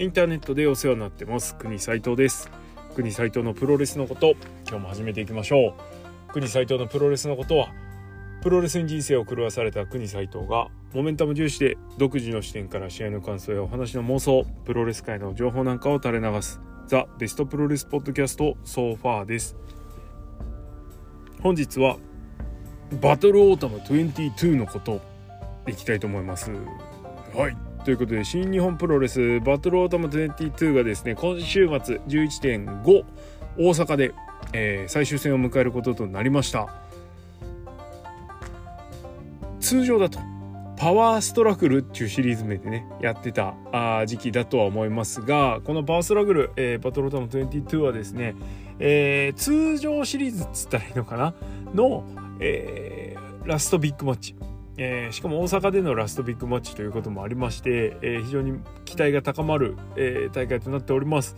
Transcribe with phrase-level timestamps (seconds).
[0.00, 1.56] インターネットでお世話になってます。
[1.56, 2.48] 国斉藤です。
[2.94, 4.36] 国斉藤のプロレスのこと
[4.68, 5.74] 今日も始めていきましょ
[6.28, 6.32] う。
[6.32, 7.72] 国斉藤のプロレスのことは
[8.40, 19.56] プロレスに人生を狂わされた国斉藤がモメンタム重視で独自の視点から試合の感想やお話の妄想プロレス界の情報なんかを垂れ流す The Best プロレスポッドキャスト So Far です。
[21.42, 21.96] 本日は
[23.02, 25.00] バトルオータム22のこと
[25.66, 26.52] いきたいと思います。
[27.34, 27.67] はい。
[27.88, 33.04] ということで新日本プロレスバトルオータム22がですね今週末11.5
[33.56, 34.12] 大阪で、
[34.52, 36.68] えー、最終戦を迎えることとなりました。
[39.58, 40.18] 通常だと
[40.76, 48.34] パワーストラグルっていうシリーズ名でねやってたあ時期だとは思いますがこのパワーストラグル、えー、バトルオータム22はですね、
[48.80, 51.32] えー、通常シリーズっつったらいいのかな？
[51.74, 52.04] の、
[52.38, 54.36] えー、ラストビッグマッチ。
[54.80, 61.36] えー、しかも大阪でのラストビッグマッチということもありまして、えー、非常に期待が高まる、えー、大会となっております。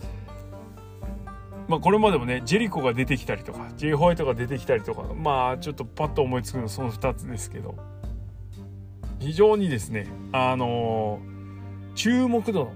[1.66, 7.76] まあ、これまでもねジェリコが出てきたりとか J ホワイトが出てきたりとかまあちょっとパッと思いつくのその2つですけど
[9.20, 11.20] 非常にですねあの
[11.94, 12.72] 注目度の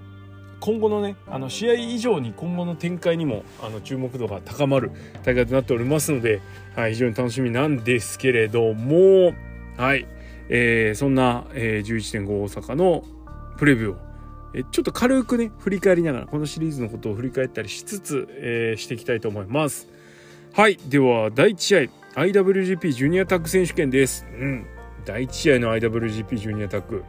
[0.61, 4.93] 今後のねあの試合以上に今後の展開にもあの注目度が高まる
[5.25, 6.41] 大会となっておりますので、
[6.77, 9.35] はい、非常に楽しみなんですけれども
[9.77, 10.07] はい
[10.49, 13.05] えー、そんな、えー、11.5大阪の
[13.57, 13.97] プレビューを、
[14.55, 19.89] えー、ちょっと軽くね振り返りながらこのシリーズのことを振り返ったりしつつ、えー、していきたいと思います。
[20.53, 21.77] はいでは第1試
[22.17, 24.27] 合 IWGP ジュニアタッグ選手権です。
[24.39, 24.67] うん
[25.05, 27.05] 第1試合の IWGP ジュニアタッグ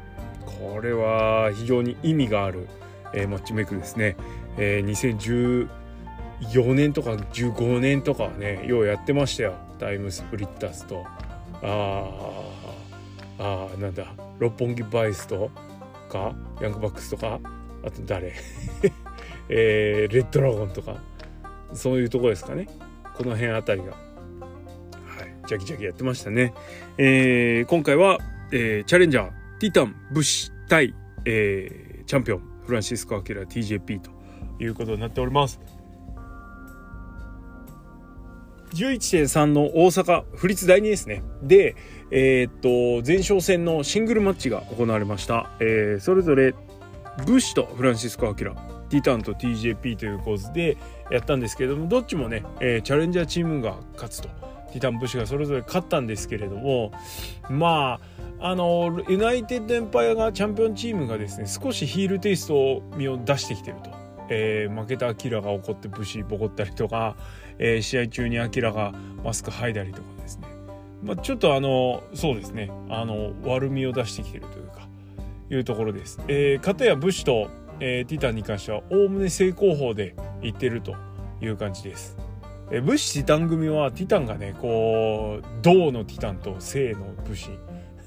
[0.46, 2.68] これは非常に意味がある、
[3.14, 4.18] えー、マッチメイクですね、
[4.58, 5.68] えー、
[6.42, 9.54] 2014年とか15年とかねようやってましたよ。
[9.80, 11.06] タイムスプリッターズと。
[11.06, 12.55] ああ
[13.38, 15.50] あなんだ六本木バイスと
[16.10, 17.40] かヤングバックスとか
[17.84, 18.34] あと誰？
[19.50, 20.98] えー、レッドラゴンとか
[21.74, 22.68] そういうとこですかね。
[23.16, 23.92] この辺あたりが。
[23.92, 23.96] はい。
[25.48, 26.54] ジャキジャキやってましたね。
[26.98, 28.18] えー、今回は、
[28.52, 30.96] えー、チャレンジャーティタンブシ対、
[31.26, 34.10] えー、チャンピオンフランシスコ・アキラ TJP と
[34.60, 35.60] いうことになっております。
[38.74, 41.24] 11.3の大阪府立第2ですね。
[41.42, 41.76] で
[42.12, 46.54] えー、っと前哨戦のシングルマッチが行われました、えー、それぞれ
[47.26, 48.54] ブッシュとフランシスコ・アキラ
[48.90, 50.78] ティタンと TJP という構図で
[51.10, 54.30] やったんですけれどもどっちもね、えー、チャレンジャーチームが勝つと
[54.72, 56.92] ティタン・ブッシュがそれぞれ勝ったんですけれども
[57.50, 58.00] ま
[58.40, 63.90] ああのユナイテッドエンパイアがチャンピオンチームがですね少しヒールテイストを身を出してきてると、
[64.30, 67.16] えー、負けたアキラが怒ってブッシュボコったりとか、
[67.58, 70.55] えー、試合中にアキラがマスク剥いだりとかですね。
[71.06, 74.88] まあ、ちょっとあのそうですねあの悪みを出してきてるというか
[75.52, 76.20] いうところです。
[76.28, 77.50] えー、かたやブッシュと、
[77.80, 80.96] えー、ティタンに関してはおおむね正攻法でいってると
[81.40, 82.18] いう感じです。
[82.72, 87.52] えー、ブッシュティタン組はティタンがねこう銅のティタンと正の武士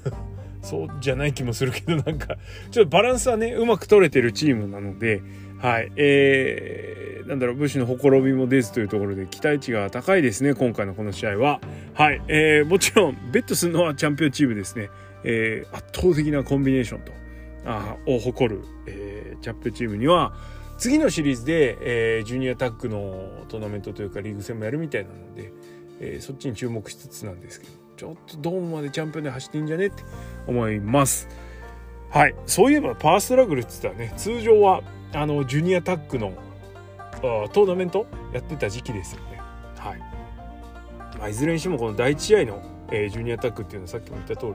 [0.61, 2.35] そうじゃない気もするけどなんか
[2.71, 5.21] ちょっとバランスはねうまく取れてるチームなので
[5.59, 5.91] はい。
[5.97, 11.59] えー、なんだろう武士のほころびも出ずというところで期待値が高いですね今回のこの試合は。
[11.93, 14.89] はい、えー、もちろんベットするのはチャンピオンチームですね、
[15.23, 17.11] えー、圧倒的なコンビネーションと
[17.65, 20.33] あを誇る、えー、チャンピオンチームには
[20.77, 25.51] 次のシリーズで、えー、ジュニアタッグのトーナメントというかリーグ戦もやるみたいなので、
[25.99, 30.03] えー、そっちに注目しつつなんですけどちょっとドームまでチャンピオンで走っていいんじゃねって
[30.47, 31.27] 思います。
[32.09, 32.35] はい。
[32.45, 34.13] そういえばパワーストラグルって言ったらね。
[34.15, 34.81] 通常は
[35.13, 36.33] あのジュニアタッグの
[37.21, 39.41] トーナメントやってた時期ですよね。
[39.77, 39.99] はい。
[41.17, 42.61] まあ、いずれにしてもこの第1試合の、
[42.91, 44.53] えー、ジュニアタッグっていうのはさっきも言った通り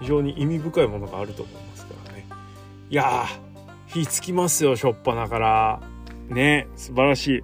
[0.00, 2.26] 非常に意味深いものがあると思いますからね。
[2.90, 3.26] いや
[3.86, 5.80] 火つきますよしょっぱなから。
[6.28, 7.42] ね素晴らしい。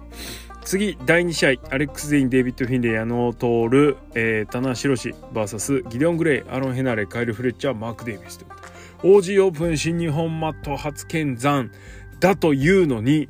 [0.65, 11.71] 次第2試合アレックス・ゼインデイビッド・フィンレイ矢野徹、えー、棚橋宏 VS ギデオン・グレイアロン・ヘナレカイル・フレッチャーマーク・デイビスということで OG オープン新日本マット初見山
[12.19, 13.29] だというのに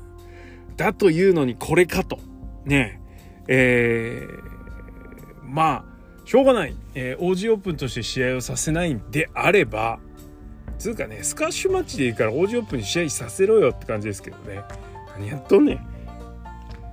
[0.76, 2.18] だというのにこれかと。
[2.64, 3.00] ね
[3.48, 4.40] え、ー、
[5.44, 6.74] まあ、しょうがない。
[6.94, 10.00] えー、OG オープンとして試合をさせないんであれば、
[10.78, 14.62] つうかね、スカッシュマッチでいいから OG オープンに試合させろよって感じですけどね。
[15.16, 15.86] 何やっとんねん。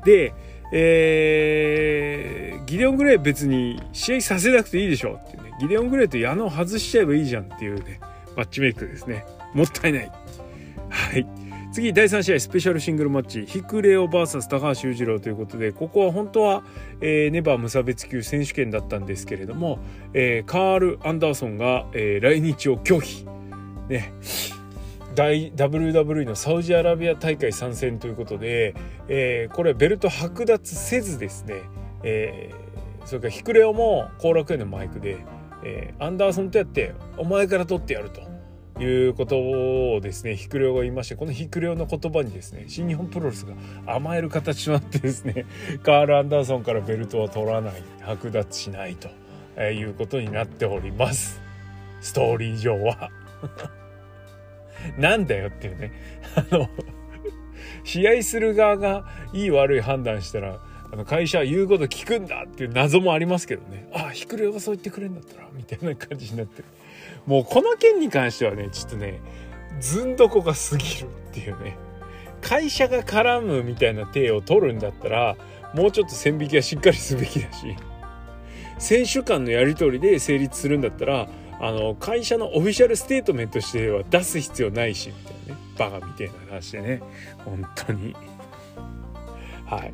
[0.06, 0.34] で、
[0.72, 5.52] えー、ギデオン・グレイ別に試合させなくていいでしょっていうね。
[5.60, 8.00] ギデオン・グレイと矢野を外しちゃえばいいじゃんっていうね、
[8.36, 9.26] マッチメイクですね。
[9.54, 10.12] もったいない。
[10.94, 11.28] はい。
[11.72, 13.46] 次第3試合スペシャルシングルマッチ。
[13.48, 16.64] ヒクレオ VS 高橋裕次郎ということでここは本当は、
[17.02, 19.80] えー、ネバー無差別級選手権だったんですけれども、
[20.14, 23.26] えー、カール・アンダーソンが、えー、来日を拒否。
[23.90, 24.14] ね。
[25.16, 28.76] WWE のサウジアラビア大会参戦ということで、
[29.08, 31.62] えー、これベルト剥奪せずですね、
[32.04, 35.18] えー、それからヒクレオも後楽園のマイクで、
[35.64, 38.33] えー、アンダーソンとやってお前から取ってやると。
[38.80, 43.54] いうことをですねヒクレオが言いましてこのヒクレオの言葉にですね新日本プロレスが
[43.86, 45.46] 甘える形となってですね
[45.84, 49.10] カール・アンダーソンからベルトは取らない剥奪しないと、
[49.56, 51.42] えー、いうことになっております。
[52.02, 53.10] ストーリー上は。
[54.98, 55.92] なんだよっていうね。
[56.36, 56.70] あの
[57.84, 60.60] 試合する側がいい悪い判断したら
[60.92, 63.88] あの会社は言うこと聞くんだっていう謎もありますけどね。
[63.94, 66.66] ああヒクレがそう言ってくれるんだったらみたいな感じになってる。
[67.26, 69.22] もうこの件に関してはねちょっとね
[69.80, 71.78] ずんどこが過ぎるっていうね。
[72.42, 75.38] 会社が絡むみたいな体を取るんだったら
[75.74, 77.76] もうちょっと線引きはしっかりすべきだし
[78.80, 81.30] 選手間のやり取りで成立するんだったら
[81.62, 87.02] あの会社のオフィシャルステートメントしては出す必要ないしみたいなねバカみたいな話でね。
[87.46, 88.14] 本当に。
[89.66, 89.94] はい。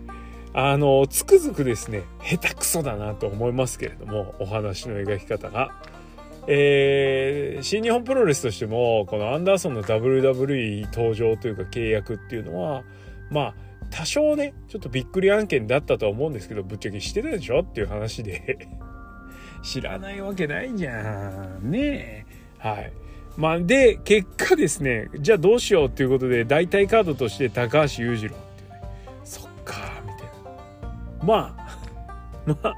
[0.52, 5.72] あのつくづくですね下手くそだなと思いますけれどもお話の描き方が。
[6.52, 12.84] えー、新日本プロレスとしてもこのアンダーソンの WWE 登場というか契約っていうのは
[13.30, 13.54] まあ
[13.92, 18.68] 多少ねちょっとびっくり案件だったとは思うんですけどぶっちゃけしてたでしょっていう話で。
[19.62, 21.80] 知らないわけないじゃんね。
[21.84, 22.26] え
[22.58, 22.92] はい。
[23.38, 28.82] まあで結果ですねじゃあどうしようっていうことで代替カードとして高橋裕次郎っていうね。
[29.24, 30.22] そっかみたい
[31.20, 31.26] な。
[31.26, 31.78] まあ
[32.48, 32.76] まあ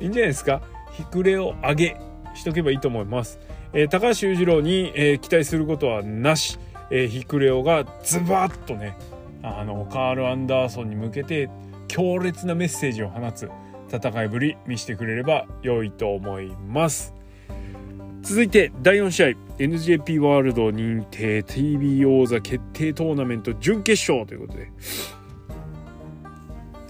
[0.00, 0.60] いいんじゃないですか。
[0.92, 1.96] ひくれを上げ。
[2.36, 3.38] しとけばいいと思います、
[3.72, 6.58] えー、高橋裕次郎に、えー、期待することはなし、
[6.90, 8.96] えー、ヒクレオがズバッとね
[9.42, 11.48] あのカール・アンダーソンに向けて
[11.88, 13.48] 強烈なメッセージを放つ
[13.88, 17.14] 戦いぶり見せてくれれば良いと思います。
[18.22, 19.46] 続いて第4試合。
[19.58, 24.70] NJP ワールド認定 TV 王座決定トーナメント準決勝ということで。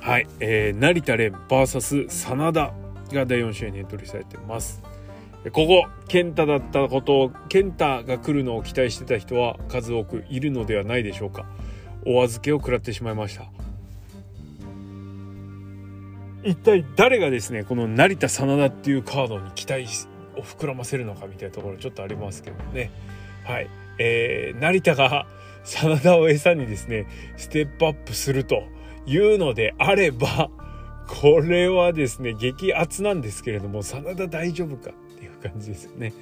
[0.01, 2.73] はい、えー、成田蓮 VS 真田
[3.13, 4.83] が第4試合にエントリーされてます。
[5.53, 11.47] ここ健太だったことを健太が来るのを期待してた人は数多くいるのではないでしょうか。
[12.05, 13.47] お預けを食らってしまいました。
[16.45, 19.85] 一体誰がですねこの成田真田っていうカードに期待
[20.37, 22.91] を膨らませるのかみたいなところちょっとありますけどね。
[23.45, 23.69] はい。
[23.99, 25.27] えー、成田が
[25.65, 27.07] 真田を餌にですね
[27.37, 28.63] ステップアップすると
[29.07, 30.51] いうのであれば
[31.09, 34.95] これはですね激アツなんですけれども真田大丈夫か
[35.49, 36.13] 感じですね。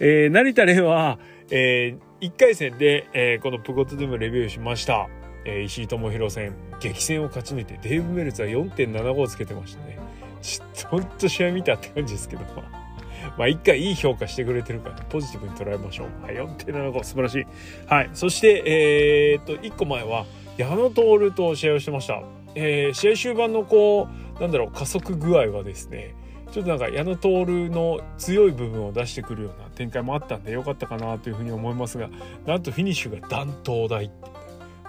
[0.00, 1.18] えー、成田蓮は、
[1.50, 5.08] えー、1回戦で、えー、このプゴトでもレビューしました。
[5.44, 9.98] えー、石井智弘戦、激戦を勝ち抜いて、デーブ・メルツは4.75つけてましたね。
[10.42, 12.42] ちょっとほんと試合見たって感じですけど、
[13.36, 13.48] まあ。
[13.48, 16.24] 一回いい評価してくれてるから、ポジティブに捉えましょう。
[16.24, 17.46] はい、4.75素晴らしい。
[17.86, 18.10] はい。
[18.14, 20.26] そして、えー、っと、1個前は、
[20.56, 22.22] 矢野徹と試合をしてました。
[22.54, 24.08] えー、試合終盤のこ
[24.38, 26.14] う、なんだろう、加速具合はですね、
[26.54, 27.28] ちょっとなんか矢野徹
[27.68, 32.08] の強い部分を出してくるような展開もあったんでよかったかなというふうに思いますが
[32.46, 34.12] なんとフィニッシュが断頭台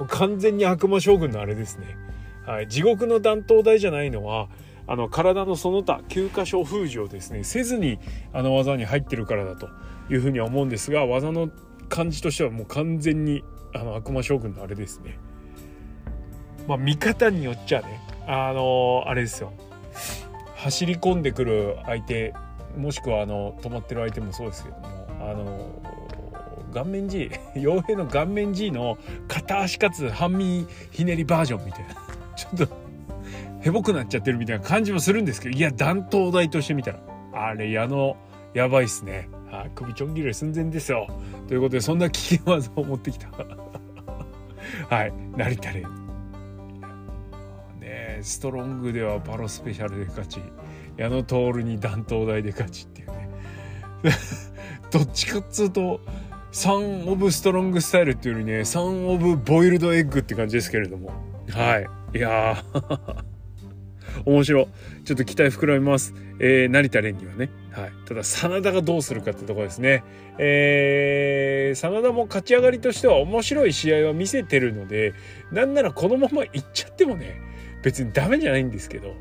[0.08, 1.98] 完全に悪魔将軍のあれですね、
[2.46, 4.48] はい、地獄の断頭台じゃないのは
[4.86, 7.98] あの体のその他9箇所封じをですねせずに
[8.32, 9.68] あの技に入ってるからだと
[10.12, 11.50] いうふうには思うんですが技の
[11.90, 13.44] 感じとしてはもう完全に
[13.74, 15.18] あの悪魔将軍のあれですね。
[16.68, 19.52] まあ見方によっちゃねあのー、あれですよ。
[20.66, 22.34] 走り込んでくる相手
[22.76, 24.84] もしくはあの止まってる相手もそうですけども
[25.22, 25.70] あの
[26.74, 31.94] 顔面 G 傭兵の顔面 G の片足かつ半身ひねりバージョンみたいな。
[32.36, 32.76] ちょっと
[33.62, 37.00] へぼくなっちゃってるみたいな感じもするんですけどいや断頭台としてみたら
[37.34, 38.18] あれ矢野
[38.54, 41.08] やばいっすね、はい、首ちょん切れ寸前ですよ。
[41.48, 43.30] ということでそんな危険技を持ってきた。
[44.90, 45.72] はい成田
[48.22, 50.40] ストロングではバロスペシャルで勝ち。
[50.98, 53.30] 矢野徹に断頭台で勝ちっていうね。
[54.92, 56.00] どっちかっつうと
[56.52, 61.12] サン・オブ・ストロングスタイルっていうよりねサン・オブ・ボイルド・エッグって感じですけれども。
[61.50, 62.18] はい。
[62.18, 62.64] いや
[64.26, 64.68] 面白
[65.04, 70.04] ちょっと期待膨らみます、えー、成田蓮にはね、はい、ただ真田がどうするかってとこですね。
[70.38, 75.14] えー、真田も勝ち上がりとしては面白い試合は見せてるので
[75.52, 77.42] なんならこのままいっちゃってもね
[77.84, 79.14] 別にダメじゃないんですけど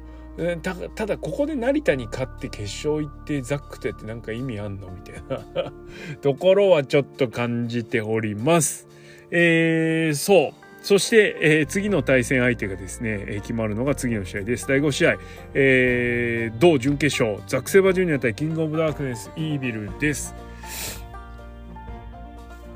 [0.63, 5.73] たただここで成田に勝って決勝行ってザックとやってなんか意味あんのみたいな
[6.23, 8.89] ところはちょっと感じております。
[9.31, 10.64] えー、そう。
[10.85, 14.69] そして、えー、次の対戦相手がですね、えー、決まるのが次の試合です。
[14.69, 15.17] 第5試合、
[15.55, 20.35] えー、同準決勝、ザクセバジュニア対キングオブダークネスイービルです。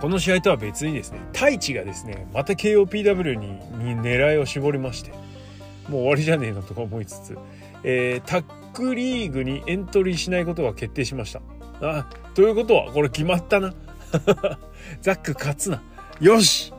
[0.00, 3.48] この試合とは別にですね太一がですねまた KOPW に
[3.84, 7.38] に狙いを絞りましてもう終わりじゃねえのとか思いつつ、
[7.82, 11.40] えー、タックリーグにエントリーしないことが決定しました
[11.80, 13.74] あということはこれ決まったな
[15.02, 15.82] ザック勝つな
[16.20, 16.72] よし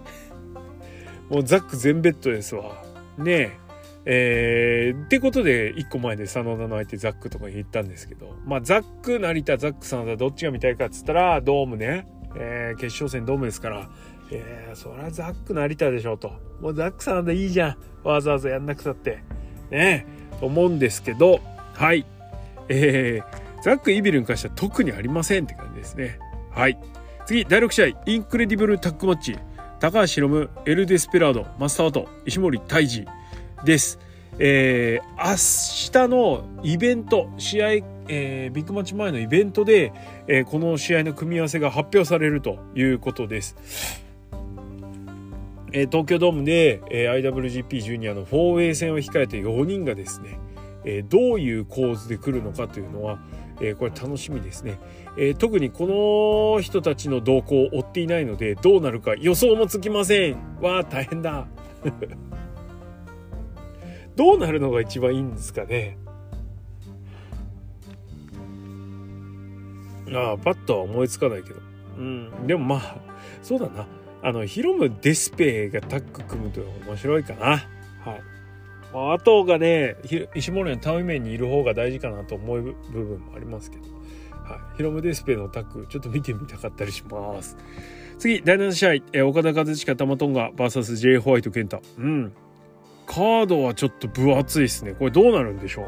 [1.30, 2.84] もうザック全ベッドですわ
[3.18, 3.60] ね
[4.06, 13.90] ええー、ってことで1個前で真田の相手ザックとか言ったんですけどまあザック成田ザック真田どっちが見たいかっつったらドームねえー、決勝戦ドームですから、
[14.32, 16.32] えー、そりゃザック成田でしょと。
[16.62, 17.78] もうザックさんでいいじゃん。
[18.04, 19.24] わざわざやんなくたって。
[19.72, 20.06] ね
[20.40, 21.40] と思うんですけど、
[21.74, 22.06] はい。
[22.68, 26.20] えー、ザック EVIL に関しては特にありませんって感じですね。
[26.52, 26.80] はい。
[27.26, 29.38] 次、第6試合、インクレディブルタッグマッチ。
[29.80, 33.06] 高橋ヒロム、エル・デスペラード、マスター・ワト、石森泰治
[33.64, 33.98] です。
[34.38, 37.72] えー、明日のイベント、試合、
[38.10, 39.94] えー、ビッグマッチ前のイベントで、
[40.28, 43.56] えー、この試合の組み合わせが発表されるということです。
[45.72, 50.42] えー、東京ドームで、えー、IWGP ジュニアの 4way 戦を控えて4人がですね、
[50.84, 53.20] えー、どういう構図で来るのかというのは、
[53.62, 54.80] えー、これ楽しみですね、
[55.18, 60.38] えー、特にこの人たちの動向を追っていないのでどうなるか予想もつきません。
[60.62, 61.48] わあ大変だ。
[64.16, 65.98] どうなるのが一番いいんですかね。
[70.14, 71.60] ああパッとは思いつかないけど。
[71.98, 72.98] うんでもまあ
[73.42, 73.88] そうだな。
[74.22, 77.46] あのヒロム・デスペがタッグ組むと面白いかな。
[77.46, 78.39] はい。
[78.94, 79.96] まあとがね
[80.36, 83.84] 石森のタウ面にいる方が大事かなと思う部分もありますけど、
[84.44, 87.58] はい、ヒロム・デスペのタッグちょっと見てみたかったりします。
[88.18, 92.34] 次第7試合、え岡田和親玉トンガ VSJ ホワイト健太うん。
[93.06, 94.94] カードはちょっと分厚いですね。
[94.94, 95.84] これどうなるんでしょ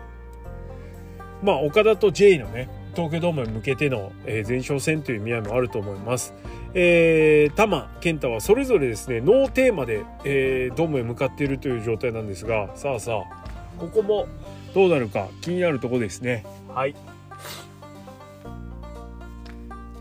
[1.44, 1.46] う？
[1.46, 6.34] まあ、岡田と J のね、東京ドームに向けての、えー、前哨戦という意味合いもあると思います。
[6.74, 7.50] え
[8.00, 14.28] 健太はそれぞれですね、ノーテーマで、えー、ドームへ向かっているという状態なんですが、さあさあ、ここも
[14.74, 16.46] どうなるか気になるとこですね。
[16.74, 16.96] はい。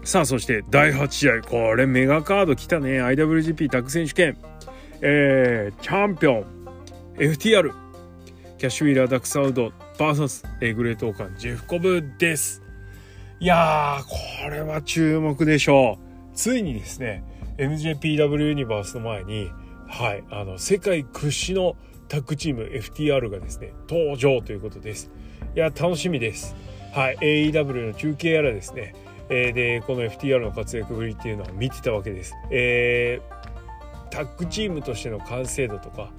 [0.04, 1.42] さあ、そして第8試合。
[1.42, 3.02] これメガカード来たね。
[3.02, 4.36] IWGP タッグ選手権。
[5.02, 6.60] えー、チャンピオン。
[7.20, 7.70] FTR
[8.56, 12.62] キャッシュウィーラーダックサウド VS えグレートオーカンジェフコブです
[13.40, 16.09] いやーこれは注目でしょう
[16.40, 17.22] ついにですね
[17.58, 19.50] NJPW ユニバースの前に
[19.86, 21.76] はいあの世界屈指の
[22.08, 25.10] タッグチーム FTR がですね登場ということです
[25.54, 26.56] いや楽しみです
[26.94, 28.94] はい AEW の中継やらですね
[29.28, 32.34] えー、でこの FTR の活躍ぶりっていうのは見てたわけです。
[32.50, 36.10] えー、タッグチームとしての完成度とか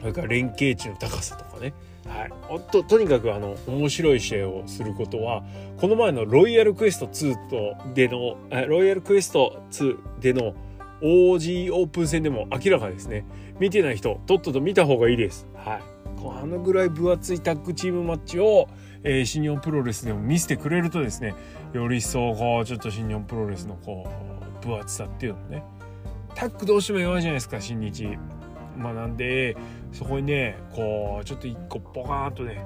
[0.00, 1.72] それから連携値の高さとかね
[2.06, 5.44] はい、ととにかくあの面白い試合をすることは
[5.78, 10.54] この前のロイヤルクエスト2とでのロイヤルクエスト2での
[11.00, 13.24] OG オープン戦でも明らかですね
[13.58, 15.46] 見てない人とっとと見た方がいいです。
[15.54, 15.82] はい、
[16.42, 18.68] あのぐらい分厚いタッグチームマッチを、
[19.02, 21.34] えー、新日本プロレスでも見せてくれるとですね
[21.72, 24.08] より一層こうちょっと新日本プロレスのこ
[24.62, 25.64] う分厚さっていうのね
[26.34, 28.16] タッグどうしても弱いじゃないですか新日。
[28.76, 29.56] まあ、なんで
[29.92, 32.64] そこにねこうちょっと一個ポカーンとね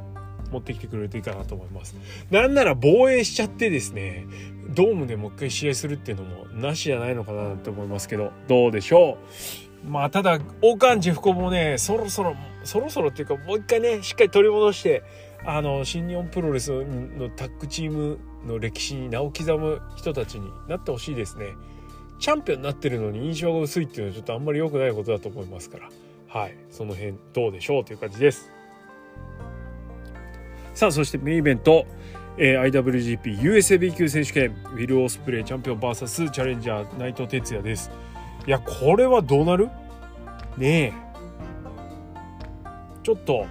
[0.50, 1.97] 持ってきてくれるといいかなと思います。
[2.30, 4.26] なんなら防衛しちゃってですね
[4.75, 9.18] ドームでもう一回試合するっていうのもなしじゃないのかなと思いますけどどうでしょ
[9.85, 9.88] う？
[9.88, 15.02] まあただオカンジェフコもねそろそろそろそろっていうかもう一回ねしっかり取り戻して
[15.45, 21.54] あの新日本プロレスのタッグチームの歴史に名を刻む人たちになってほしいですね。
[22.18, 25.88] チャンピオンになってるのに印象が薄いっていうのはちょっとあんまり良くないことだと思いますから。
[26.28, 26.56] はい。
[26.71, 28.50] その辺どうでしょうという感じです。
[30.75, 31.87] さあそしてメインイベント、
[32.37, 34.56] えー、IWGP USAB 級選手権。
[34.75, 37.90] ウィル・オスプレイチャンピオン VS チャレンジャー内藤哲也です。
[38.47, 39.68] いやこれはどうなる？
[40.56, 40.92] ねえ。
[43.02, 43.47] ちょっと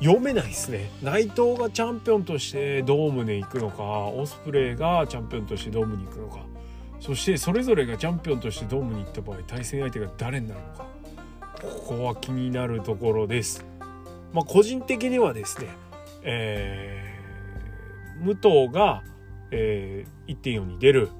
[0.00, 0.90] 読めないですね。
[1.02, 6.38] 内藤がチャンピオンとしてドームに行くのかオスプレイがチャンピオンとしてドームに行くのか。
[7.00, 10.86] そしてそれぞれがチャンピオンとしてドームに行った場合対戦相手が誰になるのか。
[11.62, 13.64] ここは気になるところです。
[14.32, 15.68] まあ、個人的にはですね、
[16.22, 19.02] えー、武藤が、
[19.50, 21.10] えー、1.4に出る、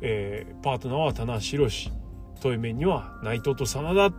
[0.00, 1.92] えー、パートナーは棚橋宏
[2.40, 4.12] という面には内藤と真田っ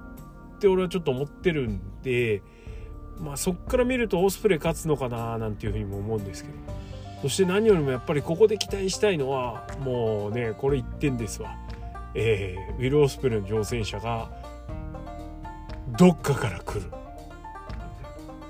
[0.60, 2.42] て俺はちょっと思ってるんで、
[3.20, 6.56] まあ、そっから見るとオスプレイ勝つのかななんていうふうにも思うんですけど
[7.24, 11.56] そして何よりもやっぱりここで期待したいのはもうねこれ1点ですわ、
[12.14, 14.30] えー、ウィル・オスプレイの挑戦者が
[15.98, 16.92] どっかから来る。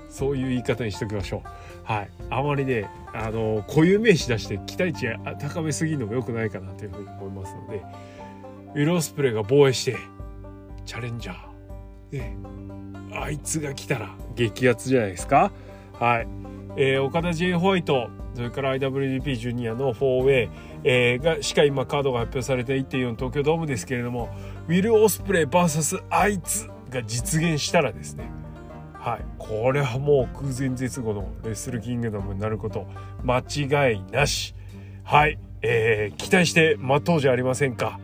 [0.08, 1.48] そういう言い方にしておきましょう。
[1.84, 2.10] はい。
[2.30, 7.82] あまりねあの固有名詞出して期待値高めすぎるのも良くないかなというふうに思いますので
[8.74, 9.96] ウィル・オスプレイが防衛して
[10.84, 12.18] チャレンジャー。
[12.18, 12.36] ね
[13.12, 15.52] あいつが来たら激アツじゃないですか。
[15.98, 16.28] はい、
[16.76, 20.50] えー、岡田 J ホワイトそれから IWGP ジュニアの 4way、
[20.84, 24.28] えー、がしか今カードが発表されて1.4東京ドームですけれども
[24.68, 26.68] ウィル・オスプレイ VS あいつ。
[26.90, 28.30] が実現したらですね
[29.06, 32.88] はい、これはもう空前絶後のレッスルキングダムになること
[33.22, 34.52] 間違いなし。
[35.04, 38.00] はい、えー、期待して待とうじゃありませんか。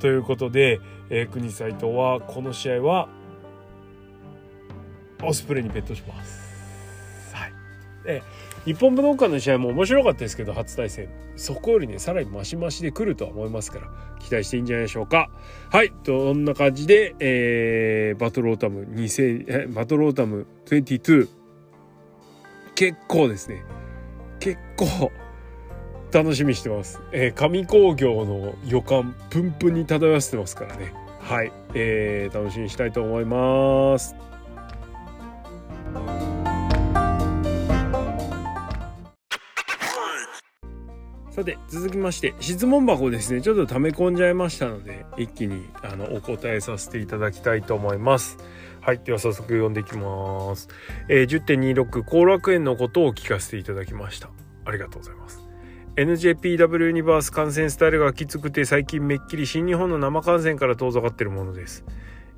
[0.00, 3.10] ということで、えー、国斎藤はこの試合は
[5.22, 7.34] オスプレイにベットします。
[7.34, 7.52] はい、
[8.04, 8.22] で
[8.66, 11.08] 日本武道館の試合も面白かったですけど初対戦。
[11.36, 15.30] そこよりねさらにマシマシで来るとは思いますから期待していいんじゃないでしょうか。
[15.70, 21.28] はいどんな感じで、えー、バトルオータム2000バトルオータム22
[22.74, 23.64] 結構ですね。
[24.40, 25.12] 結構
[26.12, 30.92] 楽しみしてます、えー、神興行の予感プンプンに漂わせてますからね。
[31.20, 34.14] はい、えー、楽しみにしたいと思います。
[41.36, 43.42] さて続きまして質問箱ですね。
[43.42, 48.38] ちょっと溜め込んじゃいましたので一気にあのお答えさせていただきたいと思います。
[48.80, 50.68] はいでは早速読んでいきます、
[51.10, 54.30] えー、10.26後楽園のことを聞かせていただきました。
[54.64, 55.42] ありがとうございます。
[55.96, 61.84] NJPW ユニバース観戦スタイルがきつくて最近めっきり新日本の生観戦から遠ざかってるものです。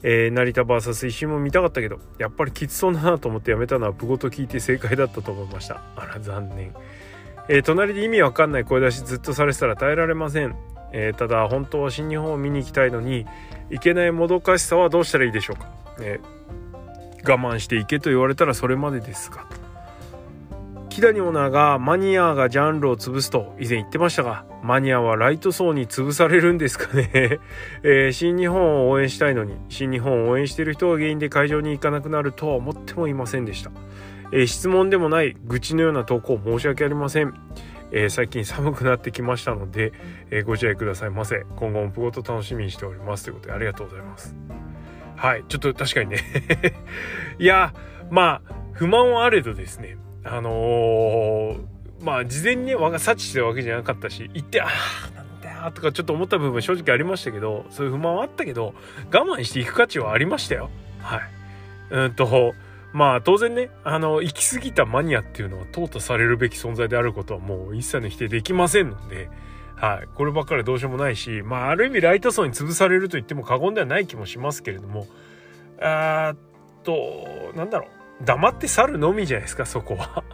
[0.02, 5.82] えー、成田 VS 一瞬も見たかったけどやっぱりきつそうだなと思ってやめたのは部ごと聞いて正解だったと思いました。
[5.94, 6.74] あら残念。
[7.48, 10.54] えー、隣で意味わかんない声出しずっとされてたら耐えられません、
[10.92, 13.26] えー、ただ本当は新日本を見に行きたいのに
[13.70, 19.46] 行けないもどかしさはどうしたらいいでしょうか、えー、我慢して行けと言われたらそれまでですが
[20.98, 27.10] 木谷オーナーがマニアがジャンルを潰すと以前言ってましたがマニアはライト層に潰されるんですかね、
[27.84, 33.70] えー、新日本を応援したいのに新日本を応援している人が原因で会場に行かなくなるとは思ってもいませんでした。
[34.32, 37.34] えー、質問でもない愚痴のような投稿申し訳ありません。
[37.90, 39.92] えー、最近寒くなってきましたので、
[40.30, 41.46] えー、ご自愛くださいませ。
[41.56, 43.24] 今後もプごと楽しみにしております。
[43.24, 44.34] ということでありがとうございます。
[45.16, 45.44] はい。
[45.48, 46.18] ちょっと確かにね
[47.38, 47.72] いや、
[48.10, 58.74] まあ、不満はあれどですね、あのー、まあ、事前にね、我が察知してるわけじゃなかったし、行って、ああ、なんだ、とかちょっと思った部分正直ありましたけど、そういう不満はあったけど、
[59.12, 60.70] 我慢していく価値はありましたよ。
[61.00, 61.20] はい。
[61.90, 62.54] うんと、
[62.92, 69.28] まあ当然ねあの行き過ぎたマニアっていうのは淘汰されるべき存在であることはもう一切の否定できませんので、
[69.76, 75.06] はい、こればっかりどうしようもないしまあある意味ライト層に潰されると言っても過言ではない気もしますけれども
[75.80, 76.36] あーっ
[76.82, 77.98] となんだろう。
[78.24, 80.24] 黙って去るのみじゃないですかそこは。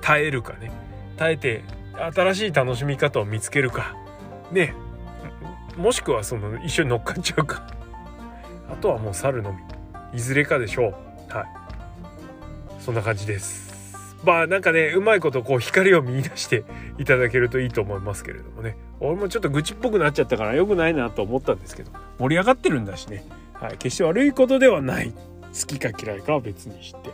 [0.00, 0.70] 耐えるかね。
[1.16, 1.64] 耐えて
[2.14, 3.96] 新しい楽しみ方を見つけるか。
[4.52, 4.74] ね。
[5.76, 7.66] もしくはその一緒に乗っかっちゃうか。
[8.70, 9.58] あとはもう去るのみ。
[10.16, 10.94] いずれかでしょ
[11.30, 11.32] う。
[11.32, 11.46] はい。
[12.80, 13.66] そんな感じです。
[14.24, 16.64] まあなんかねうまいことこう光を見出して
[16.98, 18.76] いただけるといいと思いますけれどもね。
[18.98, 21.92] 俺もちょっと愚痴っぽくなっちゃったから良くないなと思ったんですけど。
[22.18, 25.12] 盛り上がってるんだしね、はい、決して悪いことではない。
[25.12, 27.10] 好きか嫌いかは別にして。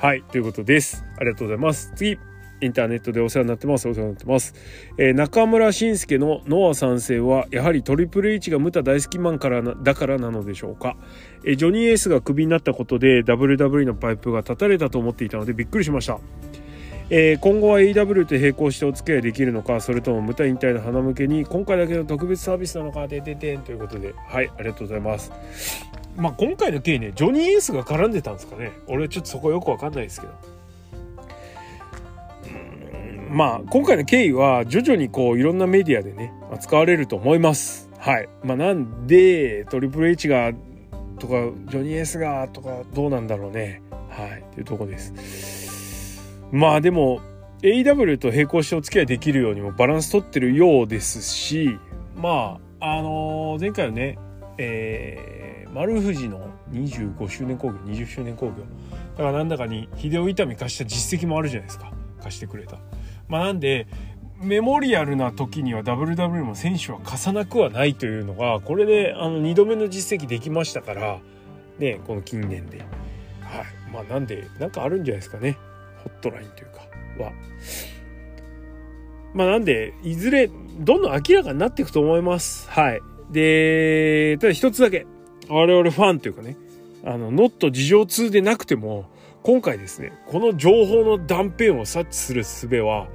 [0.00, 0.22] はい。
[0.22, 1.04] ということです。
[1.18, 1.92] ありがとうございます。
[1.94, 2.18] 次。
[2.62, 3.88] インターネットでお世話になってます。
[3.88, 4.54] お世話になってます。
[4.98, 10.96] えー、中村慎介のノア参戦は、やはりトリプル H がムタ大好きマンからなだからなのでしょうか。
[11.44, 16.18] え、ジョニーエースがクビになったことで WWE のパイプが断たれたと思っていたのでびっくりしました。
[17.12, 25.32] えー、今後は AW と並行してお付き合いできるのかそれともムタ引退の花向けに今回だけの特別サービスなのかでててんということではいありがとうございます
[26.14, 30.32] まあ今回の経緯ねジョニーエースが絡んでたんですかね俺ちょっとそこよくわかんないですけど
[33.30, 37.88] まあ今回の経緯は徐々にこういろんなメディアでね扱われると思います。
[37.96, 38.28] はい。
[38.42, 40.52] まあなんでトリプル H が
[41.20, 41.34] とか
[41.70, 43.82] ジョニー・エースがとかどうなんだろうね。
[44.08, 44.40] はい。
[44.40, 46.20] っていうとこです。
[46.50, 47.20] まあでも
[47.62, 51.78] AW と並行してお付き合いできるようにもバランス取ってるようですし
[52.16, 54.18] まああのー、前回のね、
[54.58, 58.62] えー、丸藤の25周年興行20周年興行
[59.16, 62.78] だからなんだかに秀夫痛み貸した実績もあるじゃないですか貸してくれた。
[63.28, 63.86] まあ、なんで
[64.40, 71.20] メモリアルな時には WW も選手は貸さなくはないというのがこれであの2度目の実績できましたから
[71.78, 72.78] ねこの近年で。
[72.78, 72.86] はい。
[73.92, 75.58] まあなんでなんかあるんじゃないですかね。
[76.04, 77.32] ホットラインというかは。
[79.34, 82.68] まあなんでいずれどんどん明らかになっていくと思います。
[82.70, 83.00] はい。
[83.30, 85.06] でただ一つだけ。
[85.48, 86.56] 我々ファンというかね。
[87.04, 89.06] あのノット事情通でなくても
[89.42, 93.08] 今回ですねこの情報の断片を察知する術は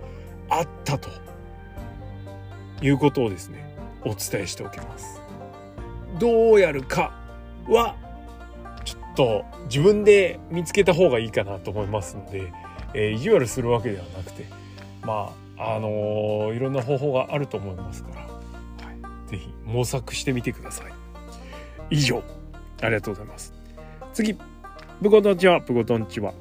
[0.50, 1.10] あったと
[2.82, 3.66] いうことをですね
[4.04, 5.22] お伝えしておきます。
[6.20, 7.12] どうやるか
[7.68, 7.96] は
[8.86, 12.54] ちょっと自分で見つけた方がいいかなと思いますので、
[12.94, 14.46] えー、意地悪するわけではなくて
[15.02, 18.28] まああのー、いろんな方法があると思いますから、は
[19.28, 20.94] い、ぜひ模索してみてください。
[21.90, 22.24] 以上
[22.82, 23.54] ありがとうございます。
[24.14, 24.38] 次
[25.02, 26.34] ブコトンチはブコトンチは。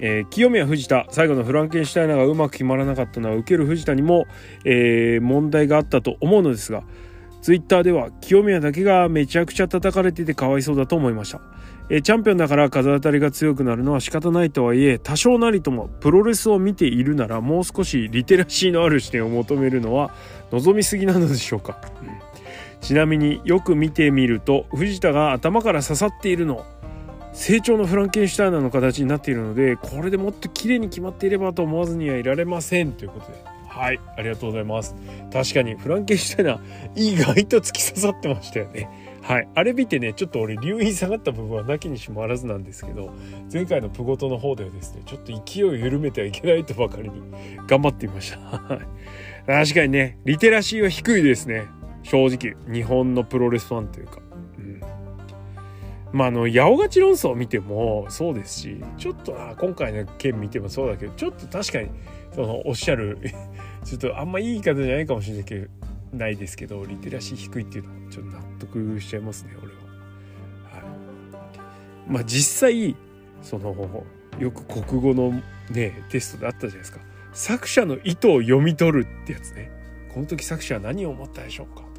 [0.00, 4.26] えー、清宮藤田最後のフランケンシュタイナーがうまく決まらなかったのは受ける藤田にも、
[4.64, 6.82] えー、問題があったと思うのですが
[7.42, 11.40] ツイッターでは清宮だけがめちゃくちゃ叩かれていてかわいそうだと思いました、
[11.90, 20.14] えー、チャンピオンだから風当たりが強くなるのは仕方ないとはいえ多少なりともプロレスを見ているならもう少しリテラシーのある視点を求めるのは
[20.50, 22.08] 望みすぎなのでしょうか、うん、
[22.80, 26.64] ちなみによく見てみると藤田が頭から刺さっているの
[27.32, 33.60] 成長のフランケンシュタイナーの形になっているのでこれでもっと綺麗に決まっていればと思わずにはいられませんということで。
[33.70, 34.96] はいありがとうございます。
[35.32, 36.60] 確かにフランケンシュタイナー
[36.96, 38.90] 意外と突き刺さってましたよね。
[39.22, 43.12] はいあれ見てねちょっと俺留飲下がった部分はなきにしもあらずなんですけど
[43.52, 47.22] 前回のプゴトの方ではですねちょっと勢いを緩めてはいけないとばかりに
[47.68, 48.38] 頑張っていました。
[49.46, 51.66] 確かにねリテラシーは低いですね。
[52.02, 54.20] 正直日本のプロレスファンというか。
[56.12, 61.90] まあ、あの、八尾勝論争を見てもそうですし、ちょっとな、今回の件見てもそうだけど、ちょっと確かに、
[62.34, 63.18] その、おっしゃる
[63.84, 65.68] ちょっとあんまいい言い方じゃないかもしれないけど、
[66.12, 69.78] ないですけど、リテラシー低いっていうのは、ちょっと納得しちゃいますね、俺は。
[70.72, 70.94] は
[72.08, 72.12] い。
[72.12, 72.96] まあ、実際、
[73.42, 74.04] その、
[74.38, 77.00] よく国語のね、テストであったじゃないですか。
[77.32, 79.70] 作者の意図を読み取るってやつね。
[80.12, 81.89] この時作者は何を思ったでしょうか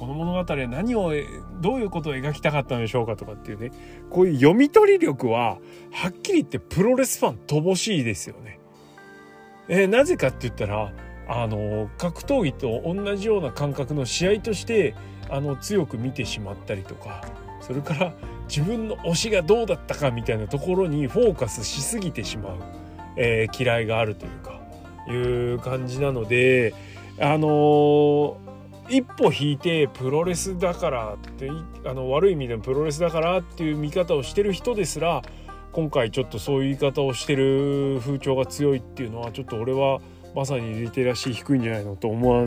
[0.00, 1.12] この物語は何を
[1.60, 3.70] どういうことを描きたかったのでしょうかとかっていうね
[4.08, 5.58] こういう読み取り力は
[5.92, 8.58] はっきり言ってプロレスファン乏しいですよね。
[9.68, 10.90] えー、なぜかって言ったら
[11.28, 14.94] あの格闘技と同じような感覚の試合として
[15.28, 17.22] あの強く見てしまったりとか
[17.60, 18.14] それから
[18.48, 22.56] 自分の推しがどうだったかみたいなところにフォーカスしすぎてしまう、
[23.18, 24.58] えー、嫌いがあるというか
[25.12, 25.14] い
[25.54, 26.74] う感じなので
[27.20, 28.49] あのー
[28.90, 31.50] 一歩引いてプロレスだからって
[31.84, 35.22] あの悪い意味でのプロレスだからっていう見方をしてる人ですら
[35.72, 40.00] 今回ちょっとそういう言い方をしてる風潮が強いっていうのはちょっと俺は
[40.34, 42.46] まさにリテラシー低いんじゃないのと思わ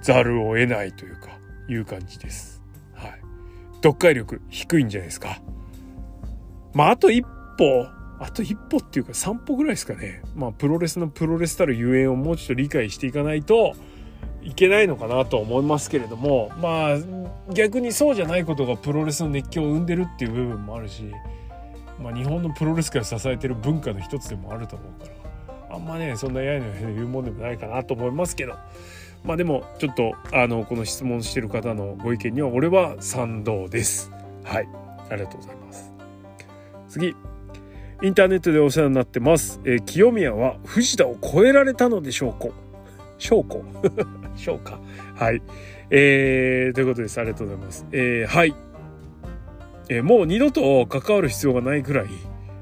[0.00, 2.62] ざるを得ないというかいう感じです。
[2.94, 3.20] はい。
[3.76, 5.40] 読解力低いんじゃないですか。
[6.74, 7.22] まああと一
[7.58, 7.86] 歩
[8.18, 10.22] あと一歩っていうか3歩ぐらいですかね。
[10.34, 13.74] まあプロレスのプロレスたるゆえんをもうちょっと理解していかないと
[14.42, 21.04] いけないのかなと思いますけれどもまあ逆にそうじゃないことがプロレスの熱狂を生んでるっていう部分もあるし、
[22.00, 25.08] まあ、日本のプロレス界を支えてる文化の一つでもあると思うか
[25.68, 28.54] らあんまねそんなやいの言うもんでもないかなと思いますけど
[29.24, 34.10] まあでもちょっとあのこの質問してる方のご意見には俺は賛同です。
[34.44, 34.68] はい
[35.10, 35.92] ありがとうございます。
[36.88, 37.14] 次
[38.02, 39.60] インターネットでお世話になってます。
[39.64, 42.52] えー、清宮は藤田を超えられたのでしょうか
[43.18, 43.62] 証拠
[44.36, 44.80] 証か。
[45.14, 45.42] はい。
[45.90, 47.18] えー、ということです。
[47.18, 47.86] ありがとうございます。
[47.92, 48.54] えー、はい。
[49.88, 52.08] えー、もう二度と関わる必要がないくらい、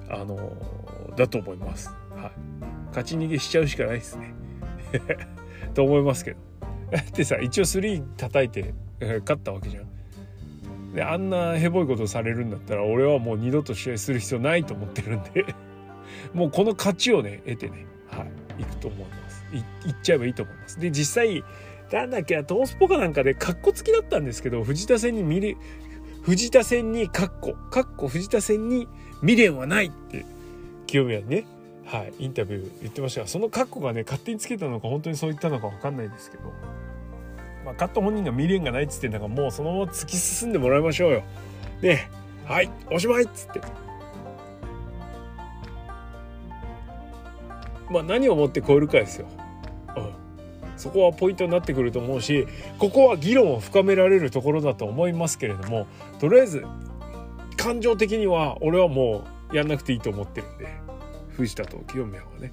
[0.09, 1.89] あのー、だと思います。
[2.17, 2.33] はい。
[2.89, 4.35] 勝ち逃げしちゃうしかないですね。
[5.75, 6.39] と思いますけど。
[6.91, 9.91] だってさ、一応3叩いて、えー、勝ったわけじゃん。
[10.95, 15.47] で、あんなヘボいことされるんだったら、俺はもう二度と試合する必要ないと思ってるんで
[16.35, 18.27] もうこの勝ちをね、得てね、は
[18.59, 19.30] い、いくと思います。
[19.53, 20.79] いっちゃえばいいと思います。
[20.81, 21.45] で実際
[21.93, 25.57] なんだっけトースポかなんかでカッコ付きだったんですけど藤田戦に見れ
[26.23, 28.87] 藤田戦にカッコカッコ藤田戦に
[29.21, 30.25] 未練はないって
[30.87, 31.45] 清宮にね
[31.87, 36.45] はいインタビュー言ってましたがそのカッコがね勝手につけたのか本当にそう言ったのか分かんないですけど
[37.65, 41.25] まあカット本人が未練がないっつってんだからもうそのまま突き進んでもらいましょうよ。
[41.81, 42.09] で
[42.45, 43.61] はいおしまいっつって
[47.91, 49.27] まあ何をもって超えるかですよ。
[50.81, 52.47] そこはポイントになってくると思うし
[52.79, 55.87] ここは議論を深められるところだと思いますけれども
[56.19, 56.65] とりあえず
[57.57, 60.69] 感情的には俺はもうやんなくていいと思ってるんで
[61.37, 62.53] 藤田と清宮はね。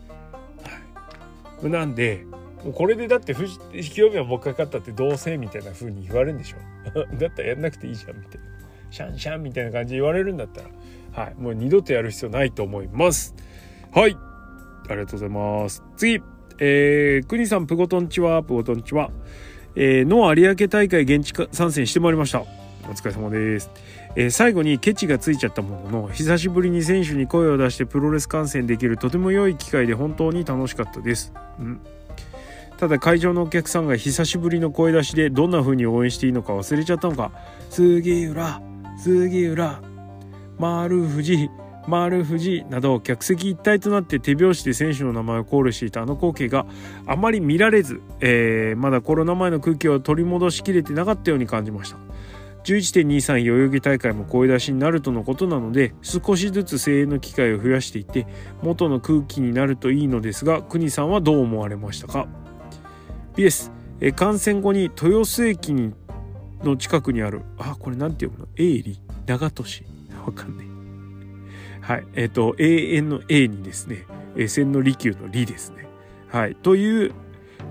[1.61, 2.25] はい、なんで
[2.73, 3.57] これでだって藤
[3.89, 6.57] 清宮もう一回勝ったってどうせみたいな風に言われるんでしょ。
[7.17, 8.47] だったらやんなくていいじゃんみたいな。
[8.89, 10.69] シャンシャンみたいな感じで言われるんだったら。
[11.25, 11.35] はい。
[11.35, 13.35] もう二度とやる必要ないと思います。
[13.91, 14.17] はい。
[14.89, 15.83] ありがとうございます。
[15.97, 16.21] 次。
[16.59, 19.11] えー、国さん、プゴトンチは、プゴトンチは、
[19.75, 22.41] えー、の有明大会現地参戦してまいりました。
[22.41, 23.69] お疲れ様です。
[24.15, 31.33] えー、最後にケチがついちゃったものの、久しぶりに選手に声を出してプロレス観戦できるとても良い機会で本当に楽しかったです。
[31.59, 31.79] うん。
[32.77, 37.31] ただ会場のお客さんが久しぶりの声出しでどんな風に応援していいのか忘れちゃったのか、
[37.69, 38.61] 杉浦、
[38.99, 39.81] 杉浦、
[40.59, 41.49] 丸藤、
[41.87, 46.65] 丸藤など客席一体となって手拍子で選手の名前をコールしていたあの光景が
[47.05, 51.97] あまり見られず、えー、まだコロナ前の空気を取り戻しきれてなかったように感じました。
[52.63, 58.27] 11.23代々木大会も声出しになるとのことなので少しずつ声援の機会を増やしていって
[58.61, 62.27] 元の空気になるといいのですが国さんはどう思われましたか
[63.37, 63.71] ?BS
[64.01, 65.73] え感染後に豊洲駅
[66.61, 68.47] の近くにあるあこれなんて読むの？
[68.57, 69.85] 営利長門市
[70.25, 70.76] わかんない
[71.87, 72.07] はい。
[72.15, 74.05] えっ、ー、と永遠の A にですね
[74.47, 75.87] 千の利休の利ですね。
[76.27, 76.55] はい。
[76.55, 77.13] という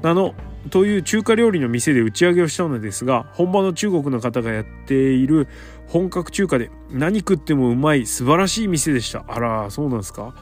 [0.02, 0.34] 名の
[0.70, 5.48] という中華料理の店で打ち上げをしたのですが本場の中国の方がやっている
[5.86, 9.24] 本格中華で何食ってもうまい素晴らしい店でした。
[9.28, 10.34] あらそうなんですか？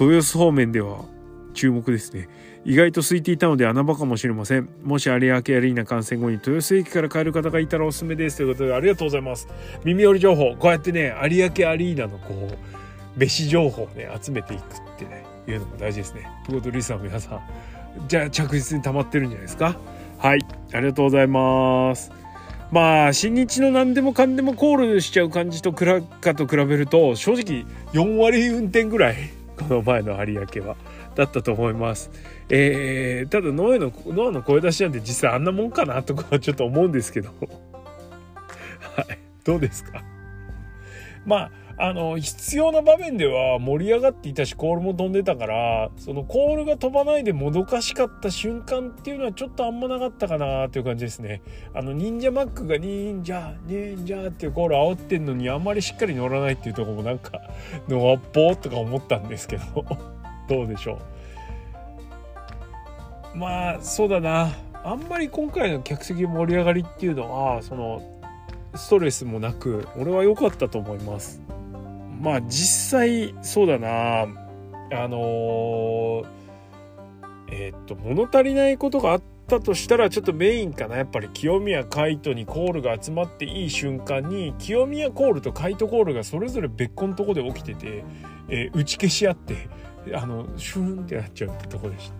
[0.00, 1.04] 豊洲方面では
[1.52, 2.28] 注目ですね。
[2.64, 4.68] 意外と空いていたので穴場かもしれません。
[4.82, 8.36] もし有明アリーナ観戦後に豊洲駅から帰る方がいたらおすすめです。
[8.36, 9.48] ということでありがとうございます。
[9.84, 10.54] 耳寄り情報。
[10.56, 12.85] こうやってね有明アリーナのこう
[13.16, 14.64] 飯情報をね集めていくっ
[14.98, 16.28] てねいうのも大事ですね。
[16.46, 17.40] ということでリスナーの皆さん。
[18.08, 19.76] じゃあ着実に溜まってるんじゃないですか？
[20.18, 20.38] はい。
[20.72, 22.10] ありがとうございます。
[22.72, 29.16] まあ新日の何でもかんでもコールしちゃう感じとクラかと比べると正直4割運転ぐらい
[29.56, 30.76] この前の有明は
[31.14, 32.10] だったと思います。
[32.50, 37.30] えー、ただノアのノアの声出しなんて実際あんなもんかなとかはちょっと思うんですけど。
[38.96, 39.18] はい。
[39.44, 40.02] どうですか？
[41.24, 51.42] まああの必要な場面では盛り上がっていたしコールも飛んでたからそのコールが飛ばないでもどかしかった瞬間っていうのはちょっとあんまなかったかなっていう感じですね。
[51.74, 57.42] あの忍者マックが忍者忍者っていうコール煽ってんのにあんまりしっかり乗らないっていうとこもなんか
[57.88, 59.64] のわっぽーとか思ったんですけど
[60.48, 60.98] どうでしょ
[63.34, 63.38] う。
[63.38, 64.56] まあそうだな。
[64.82, 68.00] あんまり今回の客席盛り上がりっていうのはその
[68.74, 71.42] ストレスもなく俺は良かったと思います。
[72.26, 74.22] まあ実際そうだな。
[74.22, 74.26] あ
[75.06, 76.26] のー、
[77.52, 80.96] えー、っと物足りないことがあったとしたらちょっとメインかな。
[80.96, 88.04] やっぱり清宮海斗にコールが集まっていい瞬間に清宮コールと海斗コールがそれぞれ別個のとこで起きてて、
[88.48, 89.68] えー、打ち消し合って
[90.12, 92.14] あのシューンってなっちゃうってとこでした。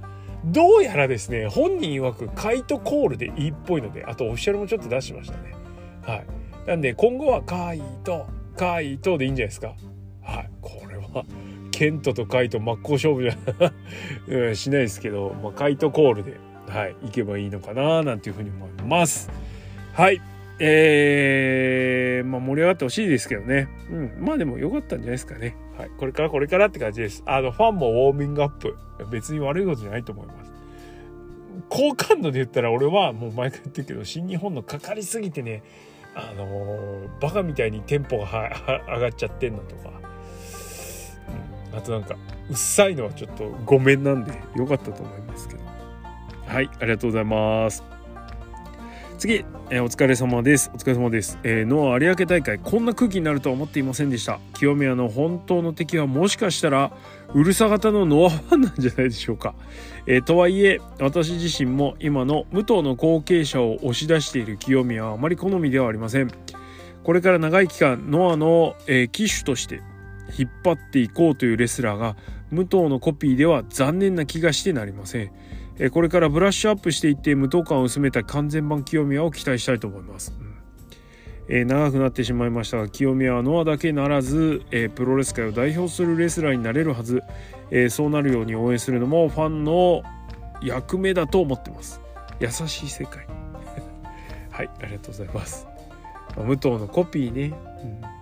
[0.45, 5.53] どうやらですね本人曰くカイトコールでいいっぽいのであとオフィシャルもちょっと出しましたね。
[6.03, 6.27] はい。
[6.69, 9.75] なんで今後はカイトカイトでいいんじゃないですか。
[10.27, 10.51] はい。
[10.61, 11.25] これは
[11.71, 19.31] ケントとカイト真っ向勝負じゃしないですけど、まあ、カイトコールではい行けばいいのかななんていうふうに思います。
[19.95, 20.21] はい。
[20.59, 23.69] えー、まあ盛り上がってほしいですけどね。
[23.91, 24.17] うん。
[24.21, 25.57] まあでも良かったんじゃないですかね。
[25.79, 25.91] はい。
[25.99, 27.23] これからこれからって感じです。
[27.27, 28.77] あのファンもウォーミングアップ。
[29.11, 30.53] 別に悪いことじゃないと思います。
[31.69, 35.63] 好感度で言ったら俺はもう毎回言ってるけど新日本のかかりすぎてね
[36.15, 39.91] あのー、バカみたいにテンポが上がっちゃってんのとか
[41.77, 42.17] あとなんか
[42.49, 45.65] うっさいのはちょっとごめんなんでよかったと思いますけど。
[46.47, 47.83] はいありがとうございます。
[49.19, 50.71] 次、えー、お疲れ様です。
[50.75, 54.39] お疲れ様です、えー、ノア有明大会こんな空気になるとは思っていませんでした。
[54.55, 56.93] 清宮の本当の敵はもしかしたら
[57.35, 59.55] うるさ型のノアファンなんじゃないでしょうか、
[60.07, 66.31] えー、とはいえ私自身も今の武藤の後継者を押し出している清宮はあまり好みではありません。
[67.03, 69.81] これから長い期間ノアの、えー、機種として
[70.39, 72.17] 引っ張っていこうというレスラーが
[72.51, 75.31] 武藤のコピーでは残念な気がしてなりません。
[75.91, 80.33] これからブラッシュアップしていって無党感を薄めた完全版清宮を期待したいと思います、
[81.49, 87.23] えー、長くなってしまいましたが清宮はノアだけならず、えー、プロレス界を代表するレスラーになれるはず、
[87.71, 90.03] えー、そうなるように応援するのもファンの
[90.63, 92.01] 役目だと思ってます。
[92.41, 93.27] 優しい世界。
[94.51, 95.67] はいありがとうございます、
[96.35, 98.16] まあ、武藤のコピーね、うん。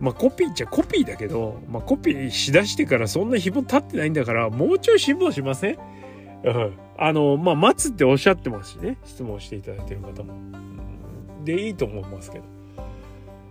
[0.00, 5.78] まあコピーっちゃコピーだけど、まあ、コピーしだしてからそんな紐立ってないんだからもうちょい辛抱しません？
[6.44, 6.72] うん。
[6.98, 8.98] あの、まあ、待つっておっしゃってますしね。
[9.04, 10.34] 質問していただいてる方も。
[11.44, 12.44] で、いいと思いますけど。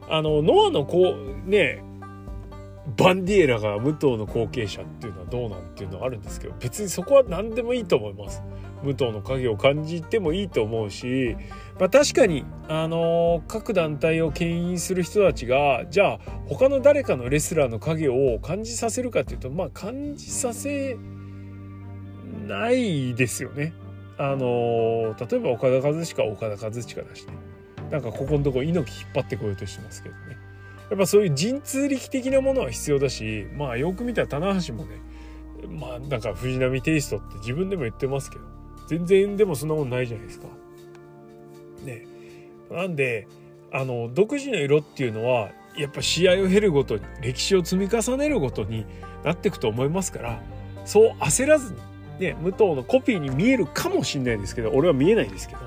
[0.10, 1.84] あの、ノアのこう、ね、
[2.98, 8.44] バンディエラが武藤の後継者っていうのはどうなんていうのはあるんですけど、別にそこは何でもいいと思います。
[8.84, 11.36] 武藤の影を感じてもいいと思うし、
[11.80, 20.98] まあ、確かに、あのー、各団体を牽引する人たちがじゃあ他の誰かのレスラーの影を感じさせるかっていうとまあ感じさせ
[22.48, 23.74] ないですよね。
[24.18, 26.82] あの例えば岡田和親は岡田和親だ
[27.16, 27.56] しね。
[27.92, 30.38] なんかここのとこ猪木引っ張ってこようとしてますけどね
[30.90, 35.02] やっぱそういう神通力的なものは必要だしまあよく見たら棚橋もね
[35.70, 38.44] まあなんか藤波テイストって自分でも言ってますけど
[38.88, 40.48] 全然でもそんなもんないじゃないですか。
[41.84, 42.06] ね
[42.72, 43.28] なんで
[43.72, 48.86] あの独自の色っていうのはやっぱ試合を経るごとに歴史を積み重ねるごとに
[49.24, 50.42] なっていくと思いますから
[50.86, 51.80] そう焦らずに
[52.20, 55.62] ね武藤のコピーに見えるかもしれないですけど俺は見えないですけど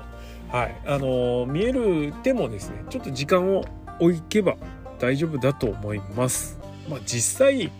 [0.49, 3.65] はいあの見える手もですねちょっと時間を
[3.99, 4.55] 置けば
[4.97, 6.59] 大丈夫だと思います。
[6.89, 7.71] まあ実際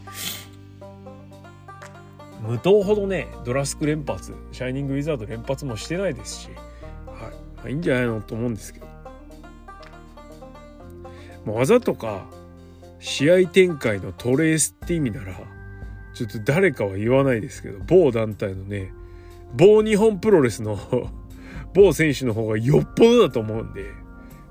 [2.42, 6.50] 無糖ほどねドラスク連発シャイニングウィザード連発もしてないですし、
[7.60, 8.88] まあ、いいんじゃないのと思うんですけど、
[11.46, 12.28] まあ、技とか
[13.00, 15.34] 試合展開のトレースって意味なら
[16.14, 18.92] ちょっと誰かは言わないですけど某団体のね
[19.54, 20.78] 某日本プロレスの
[21.74, 23.86] 某選手の方がよっぽどだと思うんで、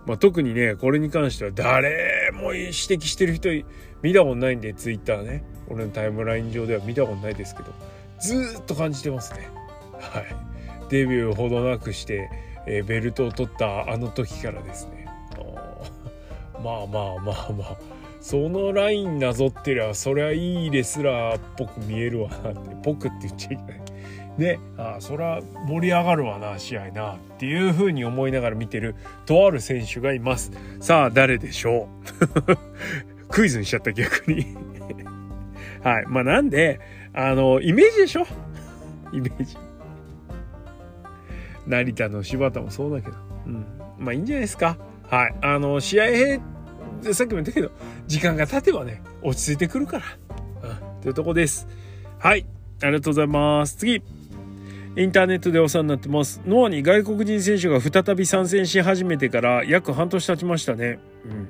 [0.06, 3.48] まあ、特にねこれに関しては誰も指摘してる人
[4.02, 5.44] 見たことないんでツイッターね。
[5.70, 7.74] 俺のタイムライン上では見たことないですけど
[8.20, 9.48] ずっと感じてますね。
[10.00, 10.24] はい。
[10.88, 12.30] デビューほどなくして、
[12.68, 15.06] えー、ベルトを取ったあの時からですね。
[16.62, 17.76] まあまあまあまあ。
[18.20, 23.80] そのラインなぞってりゃそりゃいいレスラーっぽく見えるわなってぽくって言っちゃいけない。
[24.38, 28.94] でああそりゃ盛り上がるわな試合なっていう風に思いながら見てる
[29.26, 30.50] とある選手がいます。
[30.80, 31.88] さあ誰でしょ
[32.48, 33.28] う？
[33.30, 34.46] クイズにしちゃった逆に。
[35.84, 36.04] はい。
[36.08, 36.80] まあなんで、
[37.12, 38.26] あの、イメージでしょ？
[39.12, 39.56] イメージ。
[41.68, 43.16] 成田の柴田もそうだけど。
[43.46, 43.66] うん。
[43.98, 44.76] まあいいんじゃないですか。
[45.08, 45.34] はい。
[45.42, 46.06] あの、試合
[47.12, 47.70] さっきも言ったけど、
[48.06, 50.04] 時間が経てばね、落ち着いてくるから。
[50.62, 51.02] うん。
[51.02, 51.68] というとこです。
[52.18, 52.46] はい。
[52.82, 53.76] ありがとうございます。
[53.76, 54.02] 次。
[54.96, 56.40] インターネットでお世話になってます。
[56.44, 60.98] ノアに外国人選手が再び参戦し始めてから約半年経ちましたね。
[61.24, 61.48] うん。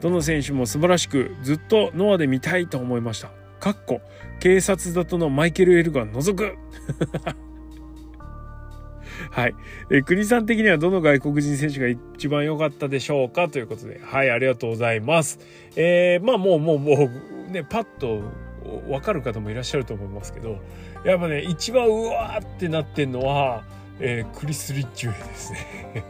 [0.00, 3.30] どの選手も素晴らしく、ずっとノアで見たいと思いました。
[3.60, 4.00] かっこ
[4.38, 6.54] 警察だとのマイケル・エルが除く
[9.32, 9.54] はい。
[9.90, 13.48] え国さん的にはどの外国人選手が一番良かったでしょうか？
[13.48, 15.38] ということで、はい、ありがとうございます。
[15.76, 17.10] えー、まあもうもうも
[17.48, 18.22] う、ね、パッと
[18.88, 20.58] 分かる方もいらっしゃると思いますけど、
[21.04, 23.64] やっぱね、一番うわーってなってんのは、
[24.00, 26.04] えー、クリス・リッチウェイですね。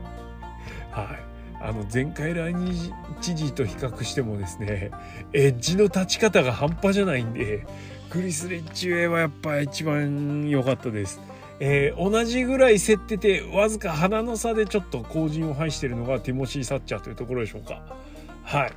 [0.90, 1.34] はい。
[1.60, 2.92] あの前回来日
[3.34, 4.90] 時と比較してもですね
[5.32, 7.64] エッジの立ち方が半端じゃないんで
[8.10, 11.22] クリス・レッチウェイはやっぱ一番良かったです。
[11.60, 17.82] えー、同じぐらい競っててわずか鼻の差でちょっと後陣を排しているのがティモシー・サッチャーというところでしょうか。
[18.42, 18.72] はい。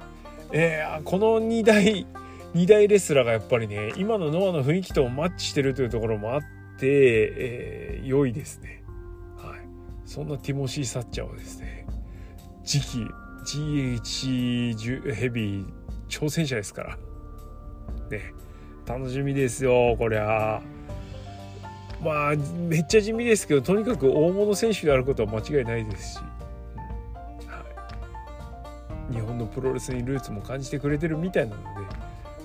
[0.51, 2.05] えー、この2大
[2.53, 6.41] 2大レスラーがやっぱりね今のノアの雰囲気とマッチしてるというところもあっ
[6.79, 8.83] て、えー、良いですね。
[9.37, 9.59] はい。
[10.05, 11.85] そんなティモシー・サッチャーはですね
[12.63, 13.07] 次期
[13.45, 15.65] GH ヘビー
[16.09, 16.97] 挑戦者ですから。
[18.09, 18.33] ね。
[18.85, 20.61] 楽しみですよ、こりゃ。
[22.08, 26.20] まあ、めっちゃ地味ですけど、とにかく大物選手であることは間違いないですし。
[27.46, 27.65] は
[29.12, 31.62] い、日本のプロレスにルーツも感じてくれてるみたいなの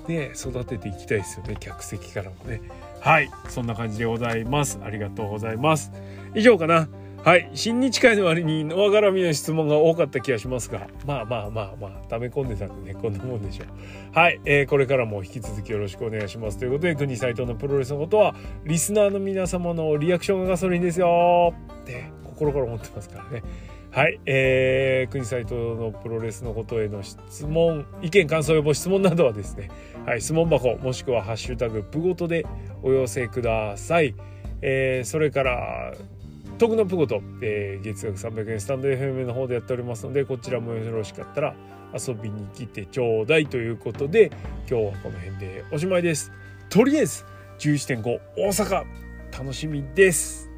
[0.09, 2.61] で、ね、育てていきたいですよね、客席からもね。
[2.99, 4.81] はい、そんな感じでございます。
[4.83, 5.93] ありがとうございます。
[6.35, 6.89] 以上かな。
[7.25, 7.49] はい。
[7.55, 13.67] 新日会の割にノア絡みの質問が多かった気がしますが、まあまあまあまあ、溜め込んでたんでね、こんなもんでしょう。
[14.13, 14.41] はい。
[14.45, 16.59] えー、これからも引き続きよろしくお願いします。
[16.59, 23.45] ということで、国斎藤のプロレスのことは、リスナーの皆様のリアクションがガソリンですよって心から思ってますからね。
[23.93, 24.19] はい。
[24.27, 29.71] えー、国斎藤のプロレスのことへの質問、意見、感想、予防、質問などはですね、
[30.07, 30.21] はい。
[30.21, 32.45] 質問箱、もしくはハッシュタグ、プごとで
[32.83, 34.17] お寄せください。
[34.61, 35.93] えー、それから、
[36.63, 41.57] 徳のプゴと、えー、月額300円スタンド FM の方でやっておりますのでこちらもよろしかったら
[41.93, 44.31] 遊びに来てちょうだいということで
[44.71, 46.31] 今日はこの辺でおしまいです。
[46.69, 47.25] とりあえず
[47.59, 48.03] 11.5
[48.37, 48.85] 大阪
[49.37, 50.49] 楽しみです。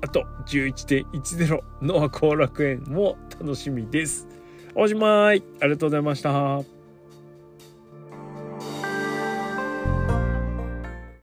[0.00, 4.26] あと11.10の後楽園も楽しみです。
[4.74, 5.44] おしまい。
[5.60, 6.75] ありがとうございました。